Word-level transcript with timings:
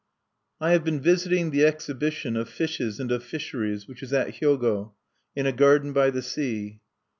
I 0.59 0.71
have 0.71 0.83
been 0.83 0.99
visiting 0.99 1.51
the 1.51 1.63
exhibition 1.63 2.35
of 2.35 2.49
fishes 2.49 2.99
and 2.99 3.11
of 3.11 3.23
fisheries 3.23 3.87
which 3.87 4.01
is 4.01 4.11
at 4.11 4.39
Hyogo, 4.41 4.93
in 5.35 5.45
a 5.45 5.51
garden 5.51 5.93
by 5.93 6.09
the 6.09 6.23
sea. 6.23 6.79